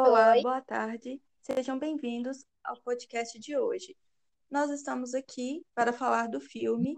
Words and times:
Olá, 0.00 0.34
Oi. 0.34 0.42
boa 0.42 0.60
tarde. 0.60 1.20
Sejam 1.40 1.76
bem-vindos 1.76 2.46
ao 2.62 2.80
podcast 2.82 3.36
de 3.36 3.56
hoje. 3.56 3.96
Nós 4.48 4.70
estamos 4.70 5.12
aqui 5.12 5.66
para 5.74 5.92
falar 5.92 6.28
do 6.28 6.40
filme 6.40 6.96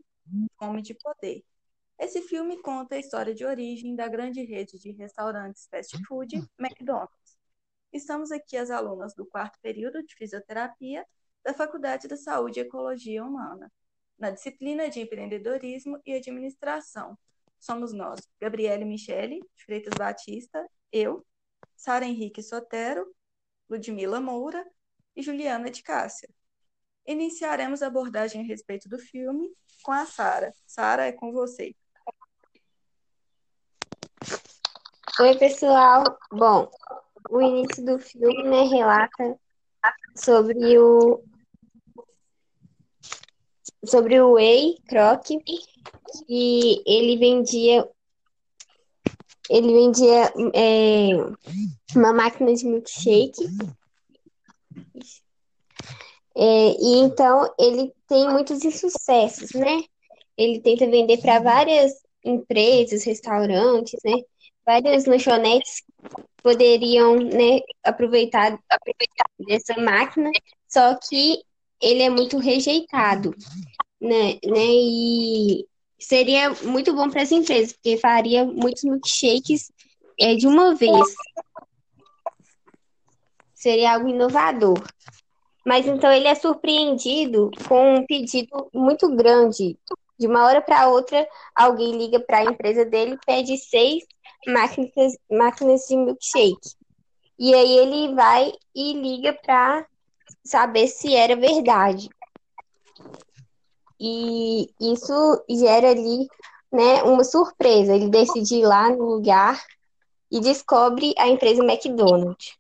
Fome 0.59 0.83
de 0.83 0.93
Poder. 0.93 1.43
Esse 1.99 2.21
filme 2.21 2.61
conta 2.61 2.97
a 2.97 2.99
história 2.99 3.35
de 3.35 3.43
origem 3.43 3.97
da 3.97 4.07
grande 4.07 4.45
rede 4.45 4.79
de 4.79 4.91
restaurantes 4.91 5.67
fast 5.71 5.97
food 6.07 6.47
McDonald's. 6.61 7.39
Estamos 7.91 8.31
aqui 8.31 8.59
as 8.59 8.71
alunas 8.71 9.15
do 9.15 9.25
quarto 9.25 9.59
período 9.63 10.03
de 10.03 10.15
fisioterapia 10.15 11.03
da 11.43 11.55
Faculdade 11.55 12.07
da 12.07 12.19
Saúde 12.19 12.61
e 12.61 12.65
Ecologia 12.65 13.25
Humana, 13.25 13.73
na 14.19 14.31
disciplina 14.31 14.91
de 14.91 15.01
empreendedorismo 15.01 15.99
e 16.05 16.13
administração. 16.13 17.19
Somos 17.59 17.95
nós, 17.95 18.21
Gabriele 18.39 18.85
Michele 18.85 19.41
de 19.57 19.65
Freitas 19.65 19.95
Batista, 19.97 20.69
eu, 20.93 21.25
Sara 21.81 22.05
Henrique 22.05 22.43
Sotero, 22.43 23.07
Ludmila 23.67 24.21
Moura 24.21 24.63
e 25.17 25.23
Juliana 25.23 25.71
de 25.71 25.83
Cássia. 25.83 26.29
Iniciaremos 27.07 27.81
a 27.81 27.87
abordagem 27.87 28.43
a 28.43 28.45
respeito 28.45 28.87
do 28.87 28.99
filme 28.99 29.51
com 29.83 29.91
a 29.91 30.05
Sara. 30.05 30.53
Sara, 30.67 31.07
é 31.07 31.13
com 31.13 31.33
você. 31.33 31.75
Oi, 35.21 35.39
pessoal. 35.39 36.05
Bom, 36.31 36.71
o 37.31 37.41
início 37.41 37.83
do 37.83 37.99
filme, 37.99 38.43
né, 38.43 38.65
relata 38.65 39.41
sobre 40.15 40.79
o 40.79 41.25
sobre 43.87 44.21
o 44.21 44.33
Whey 44.33 44.77
Kroc, 44.87 45.29
que 46.27 46.83
ele 46.85 47.17
vendia 47.17 47.89
ele 49.51 49.73
vendia 49.73 50.33
é, 50.55 51.09
uma 51.97 52.13
máquina 52.13 52.55
de 52.55 52.65
milkshake. 52.65 53.49
É, 56.37 56.77
e 56.81 56.99
então 56.99 57.53
ele 57.59 57.93
tem 58.07 58.31
muitos 58.31 58.65
insucessos, 58.65 59.51
né? 59.53 59.83
Ele 60.37 60.61
tenta 60.61 60.87
vender 60.87 61.19
para 61.21 61.41
várias 61.41 61.93
empresas, 62.25 63.03
restaurantes, 63.03 63.99
né? 64.05 64.23
Várias 64.65 65.05
lanchonetes 65.07 65.83
poderiam, 66.43 67.17
né, 67.17 67.61
aproveitar, 67.83 68.59
aproveitar 68.71 69.25
dessa 69.41 69.75
máquina, 69.81 70.31
só 70.69 70.95
que 70.95 71.43
ele 71.83 72.03
é 72.03 72.09
muito 72.09 72.39
rejeitado, 72.39 73.35
né? 74.01 74.39
né? 74.45 74.67
E 74.67 75.67
seria 76.01 76.51
muito 76.63 76.95
bom 76.95 77.09
para 77.11 77.23
as 77.23 77.31
empresas, 77.31 77.73
porque 77.73 77.99
faria 77.99 78.45
muitos 78.45 78.83
milkshakes 78.85 79.71
é, 80.19 80.35
de 80.35 80.47
uma 80.47 80.75
vez. 80.75 81.07
Seria 83.55 83.95
algo 83.95 84.09
inovador. 84.09 84.83
Mas 85.65 85.87
então 85.87 86.11
ele 86.11 86.27
é 86.27 86.35
surpreendido 86.35 87.51
com 87.69 87.97
um 87.97 88.07
pedido 88.07 88.69
muito 88.73 89.15
grande. 89.15 89.79
De 90.19 90.27
uma 90.27 90.45
hora 90.45 90.61
para 90.61 90.89
outra, 90.89 91.27
alguém 91.55 91.97
liga 91.97 92.19
para 92.21 92.39
a 92.39 92.45
empresa 92.45 92.85
dele 92.85 93.15
e 93.15 93.27
pede 93.27 93.57
seis 93.59 94.05
máquinas, 94.47 95.17
máquinas 95.31 95.83
de 95.87 95.97
milkshake. 95.97 96.75
E 97.39 97.55
aí 97.55 97.79
ele 97.79 98.15
vai 98.15 98.53
e 98.75 98.93
liga 98.93 99.33
para 99.33 99.87
saber 100.45 100.89
se 100.89 101.15
era 101.15 101.37
verdade. 101.37 102.09
E 104.01 104.73
isso 104.81 105.45
gera 105.51 105.91
ali, 105.91 106.27
né, 106.73 107.03
uma 107.03 107.23
surpresa. 107.23 107.95
Ele 107.95 108.09
decide 108.09 108.57
ir 108.57 108.67
lá 108.67 108.89
no 108.89 109.05
lugar 109.05 109.63
e 110.31 110.41
descobre 110.41 111.13
a 111.19 111.29
empresa 111.29 111.63
McDonald's. 111.63 112.57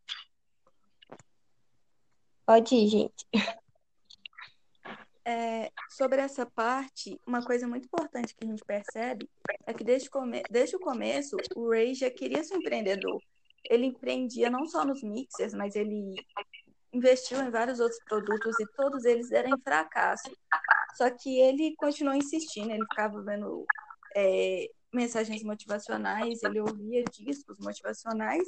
Pode 2.44 2.74
ir, 2.74 2.88
gente. 2.88 3.26
É, 5.24 5.70
sobre 5.88 6.20
essa 6.20 6.44
parte, 6.44 7.20
uma 7.24 7.44
coisa 7.44 7.68
muito 7.68 7.84
importante 7.84 8.34
que 8.34 8.44
a 8.44 8.48
gente 8.48 8.64
percebe 8.64 9.30
é 9.64 9.72
que 9.72 9.84
desde, 9.84 10.10
come 10.10 10.42
desde 10.50 10.74
o 10.74 10.80
começo, 10.80 11.36
o 11.54 11.70
Ray 11.70 11.94
já 11.94 12.10
queria 12.10 12.42
ser 12.42 12.54
um 12.54 12.58
empreendedor. 12.58 13.22
Ele 13.64 13.86
empreendia 13.86 14.50
não 14.50 14.66
só 14.66 14.84
nos 14.84 15.02
mixers, 15.02 15.54
mas 15.54 15.76
ele 15.76 16.16
investiu 16.92 17.40
em 17.40 17.50
vários 17.50 17.78
outros 17.78 18.00
produtos 18.04 18.58
e 18.58 18.66
todos 18.74 19.04
eles 19.04 19.28
deram 19.28 19.56
fracasso. 19.62 20.30
Só 20.94 21.10
que 21.10 21.38
ele 21.40 21.74
continuou 21.76 22.16
insistindo, 22.16 22.70
ele 22.70 22.84
ficava 22.84 23.22
vendo 23.22 23.64
é, 24.16 24.70
mensagens 24.92 25.42
motivacionais, 25.42 26.42
ele 26.42 26.60
ouvia 26.60 27.04
discos 27.04 27.58
motivacionais 27.58 28.44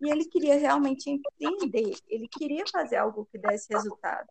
e 0.00 0.10
ele 0.10 0.24
queria 0.24 0.56
realmente 0.56 1.10
empreender, 1.10 1.96
ele 2.08 2.28
queria 2.28 2.64
fazer 2.70 2.96
algo 2.96 3.28
que 3.30 3.38
desse 3.38 3.72
resultado. 3.72 4.28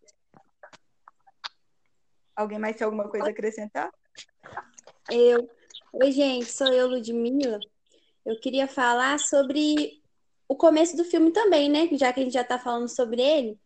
Alguém 2.35 2.57
mais 2.57 2.75
tem 2.77 2.85
alguma 2.85 3.09
coisa 3.09 3.27
a 3.27 3.29
acrescentar? 3.31 3.91
Eu. 5.11 5.49
Oi, 5.91 6.11
gente, 6.11 6.45
sou 6.45 6.67
eu, 6.67 6.87
Ludmila. 6.87 7.59
Eu 8.25 8.39
queria 8.39 8.67
falar 8.67 9.19
sobre 9.19 10.01
o 10.47 10.55
começo 10.55 10.95
do 10.95 11.03
filme 11.03 11.31
também, 11.31 11.69
né? 11.69 11.89
Já 11.97 12.13
que 12.13 12.21
a 12.21 12.23
gente 12.23 12.33
já 12.33 12.43
tá 12.43 12.57
falando 12.57 12.87
sobre 12.87 13.21
ele. 13.21 13.59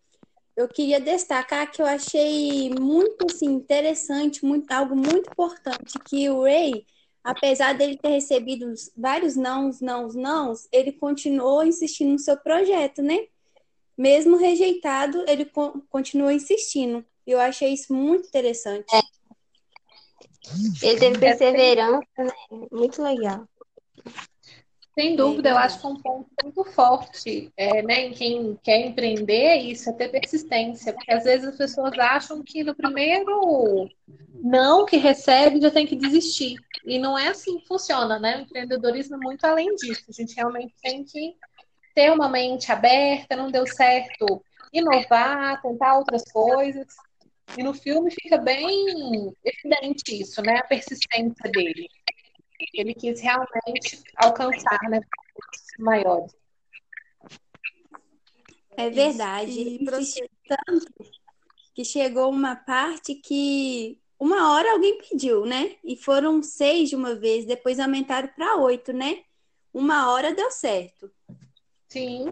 Eu 0.56 0.68
queria 0.68 1.00
destacar 1.00 1.72
que 1.72 1.82
eu 1.82 1.86
achei 1.86 2.70
muito 2.70 3.26
assim, 3.26 3.48
interessante, 3.48 4.46
muito, 4.46 4.72
algo 4.72 4.96
muito 4.96 5.32
importante, 5.32 5.98
que 6.06 6.30
o 6.30 6.44
Ray, 6.44 6.86
apesar 7.24 7.74
dele 7.74 7.98
ter 7.98 8.10
recebido 8.10 8.72
vários 8.96 9.36
nãos, 9.36 9.82
nãos, 9.82 10.14
nãos, 10.14 10.68
ele 10.72 10.92
continuou 10.92 11.64
insistindo 11.64 12.12
no 12.12 12.20
seu 12.20 12.38
projeto, 12.38 13.02
né? 13.02 13.28
Mesmo 13.98 14.38
rejeitado, 14.38 15.26
ele 15.28 15.46
co 15.46 15.82
continuou 15.90 16.32
insistindo. 16.32 17.04
Eu 17.26 17.40
achei 17.40 17.74
isso 17.74 17.94
muito 17.94 18.28
interessante. 18.28 18.86
É. 18.94 19.02
Ele 20.82 21.00
teve 21.00 21.18
perseverança, 21.18 22.06
né? 22.18 22.32
Muito 22.72 23.02
legal. 23.02 23.48
Sem 24.94 25.16
dúvida, 25.16 25.50
eu 25.50 25.58
acho 25.58 25.80
que 25.80 25.88
é 25.88 25.90
um 25.90 25.96
ponto 25.96 26.30
muito 26.44 26.64
forte 26.66 27.52
é, 27.58 27.82
né, 27.82 28.06
em 28.06 28.14
quem 28.14 28.60
quer 28.62 28.86
empreender 28.86 29.56
isso, 29.56 29.90
é 29.90 29.94
ter 29.94 30.10
persistência, 30.10 30.94
porque 30.94 31.12
às 31.12 31.24
vezes 31.24 31.48
as 31.48 31.58
pessoas 31.58 31.98
acham 31.98 32.44
que 32.44 32.64
no 32.64 32.76
primeiro 32.76 33.90
não 34.36 34.86
que 34.86 34.98
recebe 34.98 35.60
já 35.60 35.72
tem 35.72 35.88
que 35.88 35.96
desistir. 35.96 36.58
E 36.86 37.00
não 37.00 37.18
é 37.18 37.30
assim 37.30 37.60
que 37.60 37.68
funciona, 37.68 38.20
né? 38.20 38.38
O 38.38 38.42
empreendedorismo 38.42 39.16
é 39.16 39.20
muito 39.20 39.46
além 39.46 39.74
disso. 39.76 40.04
A 40.10 40.12
gente 40.12 40.36
realmente 40.36 40.74
tem 40.82 41.04
que 41.04 41.36
ter 41.96 42.12
uma 42.12 42.28
mente 42.28 42.72
aberta, 42.72 43.36
não 43.36 43.50
deu 43.50 43.66
certo, 43.66 44.44
inovar, 44.72 45.62
tentar 45.62 45.98
outras 45.98 46.24
coisas. 46.32 46.88
E 47.58 47.64
no 47.64 47.74
filme 47.74 48.12
fica 48.12 48.38
bem 48.38 49.34
evidente 49.44 50.22
isso, 50.22 50.42
né? 50.42 50.58
A 50.58 50.68
persistência 50.68 51.50
dele. 51.52 51.88
Ele 52.74 52.94
quis 52.94 53.20
realmente 53.22 54.04
alcançar, 54.16 54.80
né? 54.90 55.02
Maiores. 55.80 56.36
É 58.76 58.90
verdade. 58.90 59.52
E 59.52 59.84
insistiu 59.84 60.28
tanto 60.48 60.94
que 61.74 61.84
chegou 61.84 62.30
uma 62.30 62.56
parte 62.56 63.16
que 63.16 64.00
uma 64.20 64.54
hora 64.54 64.72
alguém 64.72 64.98
pediu, 65.00 65.46
né? 65.46 65.76
E 65.84 65.98
foram 65.98 66.42
seis 66.42 66.90
de 66.90 66.96
uma 66.96 67.16
vez, 67.16 67.46
depois 67.46 67.80
aumentaram 67.80 68.30
para 68.30 68.58
oito, 68.58 68.94
né? 68.94 69.24
Uma 69.74 70.12
hora 70.12 70.34
deu 70.34 70.52
certo. 70.52 71.12
Sim. 71.90 72.32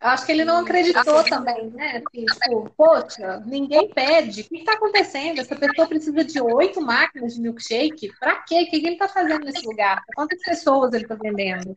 Eu 0.00 0.08
acho 0.08 0.26
que 0.26 0.32
ele 0.32 0.44
não 0.44 0.58
acreditou 0.58 1.24
também, 1.24 1.70
né? 1.70 2.02
Assim, 2.06 2.26
tipo, 2.26 2.70
poxa, 2.76 3.40
ninguém 3.46 3.88
pede. 3.88 4.42
O 4.42 4.44
que 4.44 4.58
está 4.58 4.74
acontecendo? 4.74 5.40
Essa 5.40 5.56
pessoa 5.56 5.88
precisa 5.88 6.22
de 6.22 6.40
oito 6.40 6.80
máquinas 6.82 7.34
de 7.34 7.40
milkshake? 7.40 8.12
Para 8.20 8.42
quê? 8.42 8.62
O 8.62 8.70
que 8.70 8.76
ele 8.76 8.90
está 8.90 9.08
fazendo 9.08 9.44
nesse 9.44 9.66
lugar? 9.66 10.04
Quantas 10.14 10.40
pessoas 10.42 10.92
ele 10.92 11.04
está 11.04 11.14
vendendo? 11.14 11.76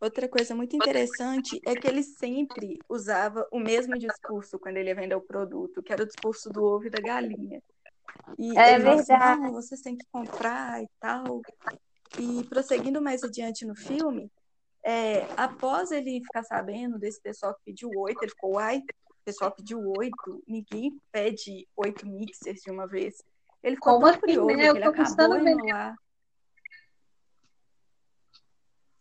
Outra 0.00 0.28
coisa 0.28 0.54
muito 0.54 0.74
interessante 0.74 1.60
é 1.66 1.74
que 1.74 1.86
ele 1.86 2.02
sempre 2.02 2.78
usava 2.88 3.46
o 3.50 3.58
mesmo 3.58 3.98
discurso 3.98 4.58
quando 4.58 4.76
ele 4.78 4.88
ia 4.88 4.94
vender 4.94 5.14
o 5.14 5.20
produto, 5.20 5.82
que 5.82 5.92
era 5.92 6.02
o 6.02 6.06
discurso 6.06 6.50
do 6.50 6.62
ovo 6.62 6.86
e 6.86 6.90
da 6.90 7.00
galinha. 7.00 7.62
E 8.38 8.58
é 8.58 8.74
ele 8.74 8.84
verdade. 8.84 9.12
Assim, 9.12 9.40
não, 9.40 9.52
vocês 9.52 9.80
têm 9.80 9.96
que 9.96 10.04
comprar 10.10 10.82
e 10.82 10.88
tal. 11.00 11.40
E 12.18 12.44
prosseguindo 12.44 13.00
mais 13.00 13.22
adiante 13.22 13.64
no 13.64 13.74
filme, 13.74 14.30
é, 14.84 15.26
após 15.36 15.90
ele 15.90 16.20
ficar 16.22 16.42
sabendo 16.44 16.98
desse 16.98 17.20
pessoal 17.20 17.54
que 17.54 17.62
pediu 17.64 17.90
oito, 17.96 18.22
ele 18.22 18.30
ficou, 18.30 18.54
uai, 18.54 18.78
o 18.78 19.24
pessoal 19.24 19.50
pediu 19.50 19.80
oito, 19.96 20.42
ninguém 20.46 21.00
pede 21.10 21.66
oito 21.74 22.06
mixers 22.06 22.60
de 22.60 22.70
uma 22.70 22.86
vez. 22.86 23.16
Ele 23.62 23.76
ficou 23.76 23.94
Como 23.94 24.04
tão 24.04 24.10
assim, 24.10 24.20
curioso 24.20 24.46
né? 24.48 24.72
que 24.72 24.76
ele 24.76 24.84
acabou 24.84 25.38
indo 25.38 25.64
lá. 25.64 25.96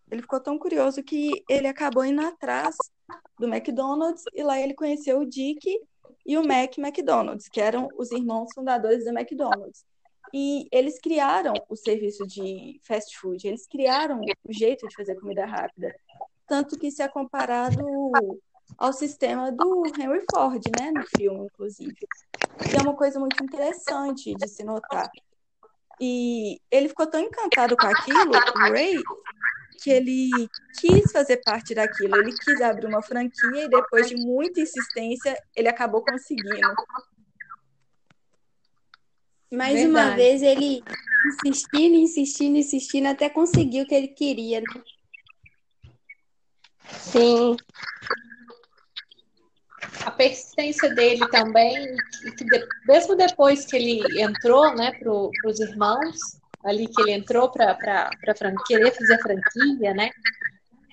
Ele 0.09 0.21
ficou 0.21 0.39
tão 0.39 0.57
curioso 0.57 1.03
que 1.03 1.43
ele 1.49 1.67
acabou 1.67 2.05
indo 2.05 2.21
atrás 2.21 2.75
do 3.37 3.47
McDonald's 3.47 4.23
e 4.33 4.41
lá 4.41 4.59
ele 4.59 4.73
conheceu 4.73 5.19
o 5.19 5.25
Dick 5.25 5.59
e 6.25 6.37
o 6.37 6.47
Mac 6.47 6.77
McDonald's, 6.77 7.49
que 7.49 7.59
eram 7.59 7.89
os 7.97 8.11
irmãos 8.11 8.47
fundadores 8.53 9.03
da 9.03 9.11
McDonald's. 9.11 9.83
E 10.33 10.67
eles 10.71 10.99
criaram 10.99 11.53
o 11.69 11.75
serviço 11.75 12.25
de 12.25 12.81
fast 12.83 13.15
food, 13.19 13.47
eles 13.47 13.67
criaram 13.67 14.19
o 14.43 14.51
jeito 14.51 14.87
de 14.87 14.95
fazer 14.95 15.15
comida 15.19 15.45
rápida. 15.45 15.95
tanto 16.47 16.77
que 16.77 16.87
isso 16.87 17.01
é 17.01 17.07
comparado 17.07 17.79
ao 18.77 18.91
sistema 18.91 19.51
do 19.51 19.83
Henry 19.97 20.23
Ford, 20.31 20.61
né, 20.79 20.91
no 20.91 21.03
filme, 21.15 21.45
inclusive. 21.45 21.95
E 22.71 22.77
é 22.77 22.81
uma 22.81 22.95
coisa 22.95 23.19
muito 23.19 23.43
interessante 23.43 24.33
de 24.35 24.47
se 24.47 24.63
notar. 24.63 25.09
E 26.01 26.59
ele 26.71 26.89
ficou 26.89 27.07
tão 27.07 27.19
encantado 27.21 27.77
com 27.77 27.85
aquilo, 27.85 28.31
o 28.31 28.71
Ray, 28.71 29.01
que 29.81 29.89
ele 29.89 30.49
quis 30.79 31.11
fazer 31.11 31.37
parte 31.37 31.73
daquilo. 31.75 32.15
Ele 32.15 32.33
quis 32.33 32.61
abrir 32.61 32.87
uma 32.87 33.01
franquia 33.01 33.65
e 33.65 33.69
depois 33.69 34.09
de 34.09 34.15
muita 34.15 34.61
insistência, 34.61 35.37
ele 35.55 35.69
acabou 35.69 36.03
conseguindo. 36.03 36.73
Mais 39.53 39.75
Verdade. 39.75 39.87
uma 39.89 40.15
vez 40.15 40.41
ele 40.41 40.83
insistindo, 41.25 41.95
insistindo, 41.95 42.57
insistindo 42.57 43.07
até 43.07 43.29
conseguir 43.29 43.81
o 43.81 43.85
que 43.85 43.93
ele 43.93 44.07
queria, 44.07 44.61
né? 44.61 44.67
Sim. 46.89 47.55
A 50.05 50.11
persistência 50.11 50.89
dele 50.89 51.27
também, 51.29 51.95
que 52.35 52.45
mesmo 52.87 53.15
depois 53.15 53.65
que 53.65 53.75
ele 53.75 54.21
entrou, 54.21 54.75
né, 54.75 54.91
para 54.91 55.11
os 55.11 55.59
irmãos, 55.59 56.17
ali 56.63 56.87
que 56.87 57.01
ele 57.01 57.11
entrou 57.11 57.49
para 57.49 58.09
querer 58.65 58.91
fazer 58.91 59.13
a 59.13 59.19
franquia, 59.19 59.93
né? 59.93 60.09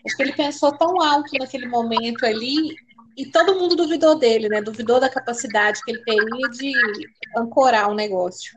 Acho 0.04 0.16
que 0.16 0.22
ele 0.22 0.32
pensou 0.32 0.76
tão 0.76 1.00
alto 1.00 1.30
naquele 1.38 1.66
momento 1.66 2.24
ali 2.24 2.76
e 3.20 3.30
todo 3.30 3.54
mundo 3.54 3.76
duvidou 3.76 4.14
dele, 4.18 4.48
né? 4.48 4.62
Duvidou 4.62 4.98
da 4.98 5.10
capacidade 5.10 5.82
que 5.84 5.90
ele 5.90 6.02
teria 6.04 6.48
de 6.48 6.72
ancorar 7.36 7.90
o 7.90 7.92
um 7.92 7.94
negócio. 7.94 8.50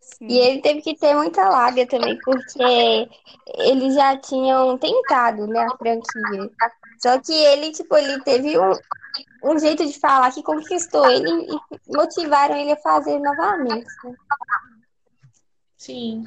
Sim. 0.00 0.26
E 0.26 0.38
ele 0.38 0.62
teve 0.62 0.80
que 0.80 0.96
ter 0.96 1.14
muita 1.14 1.46
lábia 1.46 1.86
também, 1.86 2.18
porque 2.20 3.10
eles 3.58 3.94
já 3.94 4.16
tinham 4.16 4.78
tentado, 4.78 5.46
né, 5.46 5.66
a 5.66 5.76
franquia. 5.76 6.50
Só 6.98 7.18
que 7.20 7.34
ele, 7.34 7.72
tipo, 7.72 7.94
ele 7.94 8.18
teve 8.22 8.58
um, 8.58 8.72
um 9.42 9.58
jeito 9.58 9.84
de 9.84 10.00
falar 10.00 10.32
que 10.32 10.42
conquistou 10.42 11.06
ele 11.10 11.28
e 11.30 11.94
motivaram 11.94 12.56
ele 12.56 12.72
a 12.72 12.76
fazer 12.76 13.18
novamente. 13.18 13.86
Né? 14.02 14.14
Sim. 15.76 16.24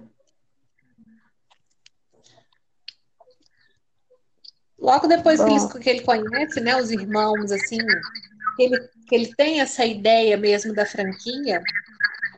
Logo 4.88 5.06
depois 5.06 5.44
que 5.44 5.50
ele, 5.50 5.84
que 5.84 5.90
ele, 5.90 6.02
conhece, 6.02 6.62
né, 6.62 6.78
os 6.78 6.92
irmãos, 6.92 7.52
assim, 7.52 7.78
que 8.56 8.64
ele, 8.64 8.90
que 9.06 9.16
ele 9.16 9.36
tem 9.36 9.60
essa 9.60 9.84
ideia 9.84 10.38
mesmo 10.38 10.74
da 10.74 10.86
franquia, 10.86 11.62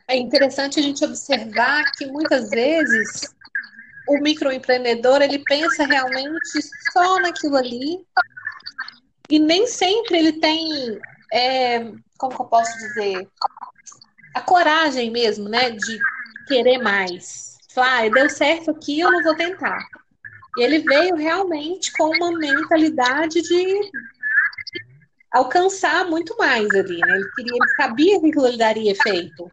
é 0.08 0.16
interessante 0.16 0.80
a 0.80 0.82
gente 0.82 1.04
observar 1.04 1.92
que 1.92 2.06
muitas 2.06 2.50
vezes 2.50 3.32
o 4.04 4.18
microempreendedor 4.18 5.22
ele 5.22 5.38
pensa 5.38 5.84
realmente 5.84 6.60
só 6.92 7.20
naquilo 7.20 7.56
ali 7.56 8.04
e 9.30 9.38
nem 9.38 9.68
sempre 9.68 10.18
ele 10.18 10.32
tem, 10.32 10.98
é, 11.32 11.84
como 12.18 12.34
que 12.34 12.42
eu 12.42 12.46
posso 12.46 12.76
dizer, 12.78 13.28
a 14.34 14.40
coragem 14.40 15.08
mesmo, 15.12 15.48
né, 15.48 15.70
de 15.70 16.00
querer 16.48 16.78
mais. 16.78 17.58
Falar, 17.72 18.06
ah, 18.06 18.08
deu 18.08 18.28
certo 18.28 18.72
aqui, 18.72 18.98
eu 18.98 19.12
não 19.12 19.22
vou 19.22 19.36
tentar. 19.36 19.86
E 20.60 20.62
ele 20.62 20.80
veio 20.80 21.16
realmente 21.16 21.90
com 21.92 22.14
uma 22.14 22.30
mentalidade 22.32 23.40
de 23.40 23.90
alcançar 25.32 26.04
muito 26.04 26.36
mais 26.36 26.68
ali, 26.74 26.98
né? 26.98 27.14
Ele, 27.14 27.30
queria, 27.34 27.56
ele 27.56 27.74
sabia 27.76 28.20
que 28.20 28.28
aquilo 28.28 28.58
daria 28.58 28.92
efeito. 28.92 29.50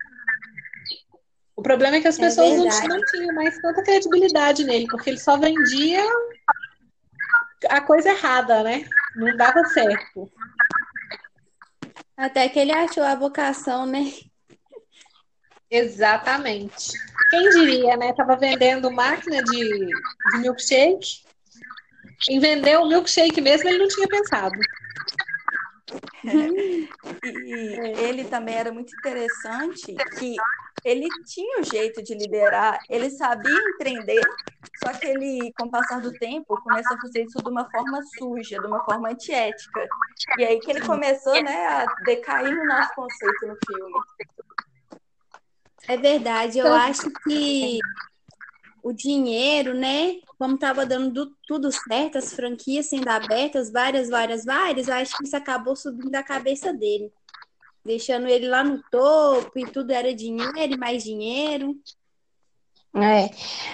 O 1.56 1.62
problema 1.62 1.96
é 1.96 2.02
que 2.02 2.10
as 2.10 2.20
é 2.20 2.24
pessoas 2.24 2.58
não, 2.58 2.98
não 2.98 3.06
tinham 3.06 3.34
mais 3.34 3.58
tanta 3.62 3.82
credibilidade 3.84 4.66
nele, 4.66 4.86
porque 4.88 5.12
ele 5.12 5.18
só 5.18 5.38
vendia 5.38 6.04
a 7.70 7.80
coisa 7.80 8.10
errada, 8.10 8.62
né? 8.64 8.84
Não 9.16 9.34
dava 9.38 9.64
certo. 9.64 10.30
Até 12.18 12.50
que 12.50 12.60
ele 12.60 12.74
achou 12.74 13.04
a 13.04 13.16
vocação, 13.16 13.86
né? 13.86 14.12
Exatamente. 15.70 16.94
Quem 17.30 17.50
diria, 17.50 17.98
né? 17.98 18.14
Tava 18.14 18.36
vendendo 18.36 18.92
máquina 18.92 19.44
de, 19.44 19.88
de 20.32 20.38
milkshake. 20.40 21.26
Em 22.30 22.40
vender 22.40 22.78
o 22.78 22.88
milkshake 22.88 23.42
mesmo, 23.42 23.70
ele 23.70 23.80
não 23.80 23.88
tinha 23.88 24.08
pensado. 24.08 24.60
e 27.24 27.78
ele 28.00 28.26
também 28.26 28.56
era 28.56 28.72
muito 28.72 28.94
interessante 28.98 29.96
que 30.18 30.36
ele 30.84 31.08
tinha 31.26 31.60
o 31.60 31.64
jeito 31.64 32.02
de 32.02 32.14
liderar, 32.14 32.80
ele 32.90 33.10
sabia 33.10 33.52
empreender, 33.52 34.22
só 34.78 34.94
que 34.94 35.08
ele, 35.08 35.52
com 35.58 35.66
o 35.66 35.72
passar 35.72 36.00
do 36.00 36.14
tempo, 36.14 36.62
começou 36.62 36.96
a 36.96 37.02
fazer 37.02 37.24
isso 37.24 37.44
de 37.44 37.50
uma 37.50 37.70
forma 37.70 38.02
suja, 38.18 38.60
de 38.60 38.68
uma 38.68 38.84
forma 38.86 39.10
antiética. 39.10 39.88
E 40.38 40.46
aí 40.46 40.60
que 40.60 40.72
ele 40.72 40.82
começou 40.82 41.34
né, 41.42 41.68
a 41.68 41.86
decair 42.06 42.56
no 42.56 42.66
nosso 42.66 42.94
conceito 42.96 43.48
no 43.48 43.58
filme. 43.66 43.94
É 45.88 45.96
verdade, 45.96 46.60
eu 46.60 46.74
acho 46.74 47.10
que 47.24 47.80
o 48.84 48.94
dinheiro, 48.94 49.74
né? 49.74 50.16
Como 50.38 50.56
estava 50.56 50.86
dando 50.86 51.12
do, 51.12 51.36
tudo 51.48 51.72
certo, 51.72 52.18
as 52.18 52.34
franquias 52.34 52.88
sendo 52.88 53.08
abertas, 53.10 53.72
várias, 53.72 54.10
várias, 54.10 54.46
várias, 54.46 54.88
eu 54.88 54.94
acho 54.94 55.18
que 55.18 55.24
isso 55.24 55.36
acabou 55.36 55.76
subindo 55.76 56.12
da 56.12 56.22
cabeça 56.24 56.74
dele, 56.74 57.12
deixando 57.84 58.28
ele 58.28 58.48
lá 58.48 58.64
no 58.64 58.82
topo 58.92 59.58
e 59.58 59.66
tudo 59.66 59.92
era 59.92 60.14
dinheiro 60.14 60.74
e 60.74 60.78
mais 60.78 61.04
dinheiro. 61.04 61.76
É, 62.96 63.30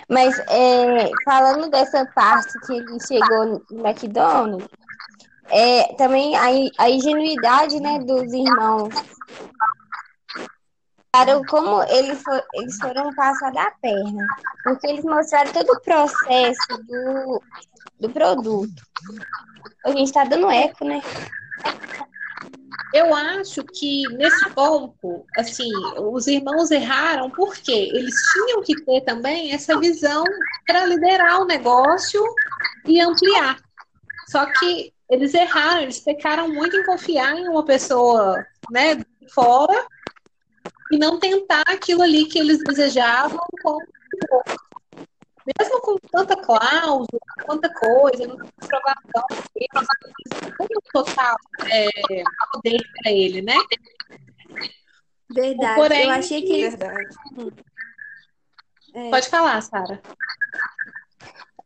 mas 0.10 0.38
é, 0.50 1.10
falando 1.24 1.70
dessa 1.70 2.06
parte 2.14 2.60
que 2.66 2.74
ele 2.74 3.00
chegou 3.06 3.64
no 3.72 3.88
McDonald's, 3.88 4.68
é, 5.50 5.94
também 5.96 6.36
a, 6.36 6.46
a 6.80 6.90
ingenuidade 6.90 7.80
né, 7.80 8.00
dos 8.00 8.34
irmãos 8.34 8.94
mostraram 11.14 11.46
como 11.46 11.84
eles, 11.84 12.22
for, 12.24 12.44
eles 12.54 12.78
foram 12.78 13.14
passar 13.14 13.52
da 13.52 13.70
perna, 13.82 14.28
porque 14.64 14.88
eles 14.88 15.06
mostraram 15.06 15.52
todo 15.54 15.70
o 15.72 15.80
processo 15.80 16.84
do, 16.88 17.42
do 18.00 18.10
produto. 18.10 18.82
A 19.86 19.92
gente 19.92 20.06
está 20.06 20.24
dando 20.24 20.50
eco, 20.50 20.84
né? 20.84 21.02
Eu 22.92 23.14
acho 23.14 23.64
que 23.64 24.08
nesse 24.18 24.50
ponto, 24.52 25.26
assim, 25.38 25.72
os 25.98 26.26
irmãos 26.28 26.72
erraram 26.72 27.30
porque 27.30 27.72
eles 27.72 28.16
tinham 28.32 28.62
que 28.64 28.84
ter 28.84 29.02
também 29.02 29.52
essa 29.52 29.80
visão 29.80 30.24
para 30.66 30.86
liderar 30.86 31.42
o 31.42 31.46
negócio 31.46 32.24
e 32.86 33.00
ampliar. 33.00 33.60
Só 34.28 34.46
que 34.48 34.92
eles 35.10 35.34
erraram, 35.34 35.82
eles 35.82 36.00
pecaram 36.00 36.48
muito 36.50 36.76
em 36.76 36.86
confiar 36.86 37.36
em 37.36 37.48
uma 37.48 37.64
pessoa, 37.64 38.44
né, 38.72 39.04
fora 39.32 39.86
e 40.94 40.98
não 40.98 41.20
tentar 41.20 41.64
aquilo 41.68 42.04
ali 42.04 42.26
que 42.26 42.38
eles 42.38 42.60
desejavam 42.64 43.40
com 43.62 43.80
mesmo 45.60 45.82
com 45.82 45.98
tanta 46.10 46.38
cláusula, 46.38 47.20
tanta 47.46 47.74
coisa, 47.74 48.28
não 48.28 48.38
tem 48.38 48.50
aprovação, 48.62 49.24
tem 49.54 50.68
total 50.94 51.36
é, 51.70 51.90
poder 52.54 52.80
para 53.02 53.12
ele, 53.12 53.42
né? 53.42 53.56
Verdade. 55.30 55.76
Porém, 55.76 56.04
eu 56.04 56.12
achei 56.12 56.42
que. 56.44 56.70
Verdade. 56.70 57.18
É. 58.94 59.10
Pode 59.10 59.28
falar, 59.28 59.60
Sara. 59.62 60.02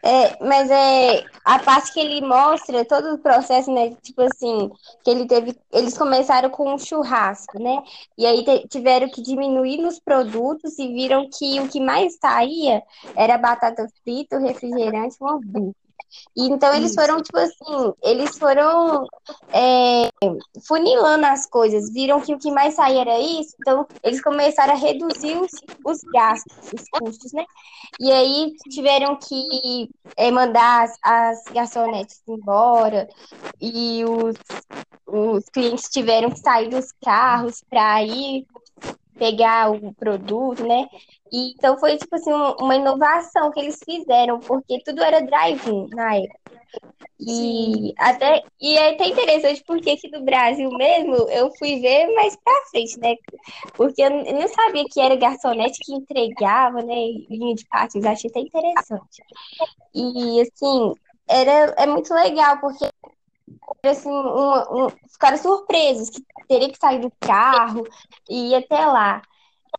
É, 0.03 0.43
mas 0.45 0.69
é 0.69 1.23
a 1.43 1.59
parte 1.59 1.91
que 1.91 1.99
ele 1.99 2.25
mostra 2.25 2.85
todo 2.85 3.15
o 3.15 3.17
processo, 3.17 3.71
né? 3.71 3.95
Tipo 4.01 4.21
assim, 4.21 4.69
que 5.03 5.09
ele 5.09 5.27
teve, 5.27 5.57
eles 5.71 5.97
começaram 5.97 6.49
com 6.49 6.73
um 6.73 6.77
churrasco, 6.77 7.59
né? 7.59 7.83
E 8.17 8.25
aí 8.25 8.45
tiveram 8.69 9.09
que 9.09 9.21
diminuir 9.21 9.77
nos 9.77 9.99
produtos 9.99 10.77
e 10.77 10.87
viram 10.93 11.27
que 11.29 11.59
o 11.59 11.67
que 11.67 11.79
mais 11.79 12.17
saía 12.21 12.83
era 13.15 13.37
batata 13.37 13.87
frita, 14.03 14.39
refrigerante 14.39 15.17
e 15.19 15.23
um 15.23 15.29
hambúrguer. 15.29 15.86
E 16.35 16.47
então 16.47 16.73
eles 16.73 16.93
foram, 16.93 17.21
tipo 17.21 17.37
assim, 17.37 17.93
eles 18.03 18.37
foram 18.37 19.07
é, 19.49 20.09
funilando 20.67 21.25
as 21.25 21.45
coisas, 21.45 21.91
viram 21.91 22.21
que 22.21 22.33
o 22.33 22.39
que 22.39 22.51
mais 22.51 22.75
saía 22.75 23.01
era 23.01 23.19
isso, 23.19 23.55
então 23.59 23.85
eles 24.03 24.21
começaram 24.21 24.73
a 24.73 24.77
reduzir 24.77 25.37
os, 25.37 25.51
os 25.85 25.99
gastos, 26.13 26.71
os 26.73 26.87
custos, 26.89 27.33
né? 27.33 27.43
E 27.99 28.11
aí 28.11 28.53
tiveram 28.69 29.17
que 29.17 29.89
é, 30.15 30.31
mandar 30.31 30.83
as, 30.83 30.97
as 31.03 31.43
garçonetes 31.53 32.21
embora, 32.27 33.07
e 33.59 34.03
os, 34.05 34.35
os 35.07 35.45
clientes 35.49 35.89
tiveram 35.89 36.29
que 36.29 36.39
sair 36.39 36.69
dos 36.69 36.91
carros 37.03 37.63
para 37.69 38.03
ir 38.03 38.45
pegar 39.17 39.71
o 39.71 39.93
produto, 39.95 40.65
né? 40.65 40.87
E, 41.31 41.51
então 41.51 41.77
foi 41.77 41.97
tipo 41.97 42.15
assim 42.15 42.31
uma 42.59 42.75
inovação 42.75 43.51
que 43.51 43.59
eles 43.59 43.79
fizeram, 43.83 44.39
porque 44.39 44.79
tudo 44.83 45.03
era 45.03 45.21
drive-in 45.21 45.87
na 45.89 46.15
época. 46.15 46.47
E 47.19 47.93
até 47.97 48.43
e 48.61 48.77
é 48.77 48.93
até 48.93 49.07
interessante 49.07 49.63
porque 49.65 49.89
aqui 49.91 50.09
no 50.11 50.23
Brasil 50.23 50.69
mesmo 50.69 51.15
eu 51.29 51.49
fui 51.57 51.79
ver 51.79 52.13
mais 52.13 52.35
pra 52.35 52.53
frente, 52.69 52.99
né? 52.99 53.15
Porque 53.75 54.01
eu 54.01 54.09
não 54.09 54.47
sabia 54.47 54.85
que 54.91 54.99
era 54.99 55.15
garçonete 55.15 55.79
que 55.83 55.93
entregava, 55.93 56.81
né? 56.83 56.95
Linha 57.29 57.55
de 57.55 57.65
patins, 57.67 58.05
achei 58.05 58.29
até 58.29 58.39
interessante. 58.39 59.23
E 59.95 60.41
assim, 60.41 60.93
era, 61.27 61.73
é 61.77 61.87
muito 61.87 62.13
legal, 62.13 62.59
porque 62.59 62.85
assim, 63.87 64.09
um, 64.09 64.85
um, 64.85 64.89
ficaram 65.11 65.37
surpresos 65.37 66.09
que 66.09 66.21
teria 66.47 66.69
que 66.69 66.77
sair 66.77 66.99
do 66.99 67.11
carro 67.19 67.83
e 68.29 68.51
ir 68.51 68.55
até 68.55 68.85
lá. 68.85 69.21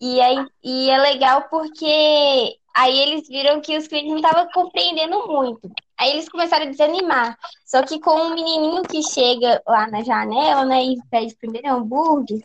E, 0.01 0.21
aí, 0.21 0.47
e 0.63 0.91
é 0.91 0.99
legal 0.99 1.49
porque 1.51 2.57
aí 2.75 2.99
eles 2.99 3.27
viram 3.27 3.61
que 3.61 3.77
os 3.77 3.89
clientes 3.89 4.11
não 4.11 4.19
estavam 4.19 4.49
compreendendo 4.53 5.27
muito. 5.27 5.71
Aí 5.99 6.11
eles 6.11 6.29
começaram 6.29 6.67
a 6.67 6.71
desanimar. 6.71 7.37
Só 7.67 7.83
que 7.83 7.99
com 7.99 8.15
um 8.15 8.35
menininho 8.35 8.83
que 8.83 9.03
chega 9.03 9.61
lá 9.67 9.89
na 9.89 10.05
janela, 10.05 10.65
né, 10.65 10.85
e 10.85 10.97
pede 11.11 11.35
primeiro 11.35 11.69
hambúrguer, 11.69 12.45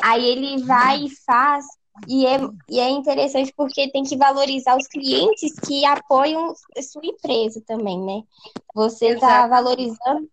aí 0.00 0.24
ele 0.24 0.62
vai 0.62 1.04
e 1.04 1.10
faz. 1.10 1.64
E 2.08 2.26
é, 2.26 2.38
e 2.68 2.80
é 2.80 2.88
interessante 2.90 3.52
porque 3.56 3.90
tem 3.90 4.02
que 4.02 4.16
valorizar 4.16 4.76
os 4.76 4.86
clientes 4.86 5.52
que 5.60 5.84
apoiam 5.84 6.52
a 6.76 6.82
sua 6.82 7.04
empresa 7.04 7.62
também, 7.64 8.00
né? 8.00 8.22
Você 8.74 9.10
está 9.10 9.46
valorizando 9.46 10.28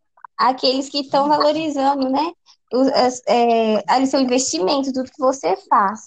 aqueles 0.50 0.89
que 0.89 1.01
estão 1.01 1.27
valorizando, 1.27 2.10
né? 2.10 2.31
O, 2.74 2.83
é, 3.27 3.83
ali 3.88 4.07
seu 4.07 4.19
investimento, 4.19 4.93
tudo 4.93 5.12
que 5.12 5.19
você 5.19 5.55
faz. 5.69 6.05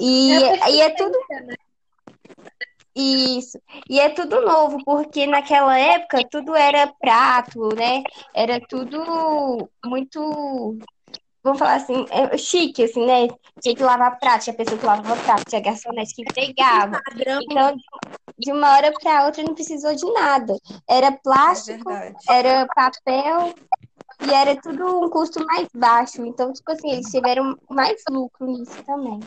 E 0.00 0.32
é, 0.32 0.70
e 0.70 0.80
é 0.80 0.90
tudo. 0.90 1.18
Né? 1.30 1.54
Isso. 2.94 3.60
E 3.88 4.00
é 4.00 4.08
tudo 4.10 4.40
novo, 4.40 4.78
porque 4.84 5.26
naquela 5.26 5.78
época 5.78 6.26
tudo 6.28 6.54
era 6.56 6.92
prato, 7.00 7.68
né? 7.76 8.02
Era 8.34 8.60
tudo 8.60 9.70
muito, 9.84 10.78
vamos 11.44 11.58
falar 11.60 11.74
assim, 11.74 12.06
é 12.10 12.36
chique, 12.36 12.82
assim, 12.82 13.06
né? 13.06 13.28
Tinha 13.62 13.76
que 13.76 13.82
lavar 13.84 14.18
prato, 14.18 14.44
tinha 14.44 14.56
pessoa 14.56 14.78
que 14.78 14.86
lavava 14.86 15.22
prato, 15.22 15.44
tinha 15.48 15.60
garçonete 15.60 16.14
que 16.14 16.22
entregava. 16.22 17.00
Então, 17.48 17.76
de 18.38 18.52
uma 18.52 18.72
hora 18.72 18.92
para 18.92 19.26
outra 19.26 19.42
não 19.42 19.54
precisou 19.54 19.94
de 19.94 20.10
nada. 20.12 20.56
Era 20.88 21.12
plástico, 21.12 21.90
é 21.90 22.14
era 22.28 22.66
papel 22.74 23.54
e 24.20 24.32
era 24.32 24.60
tudo 24.60 25.04
um 25.04 25.10
custo 25.10 25.44
mais 25.44 25.68
baixo. 25.74 26.24
Então, 26.24 26.52
tipo 26.52 26.70
assim, 26.70 26.90
eles 26.92 27.10
tiveram 27.10 27.56
mais 27.68 28.02
lucro 28.10 28.46
nisso 28.46 28.82
também. 28.84 29.20